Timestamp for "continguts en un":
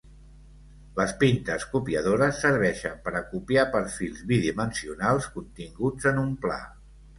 5.39-6.37